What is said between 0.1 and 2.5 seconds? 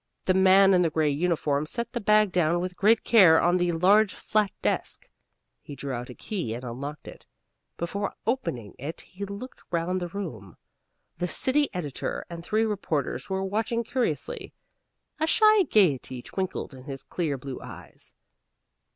The man in the gray uniform set the bag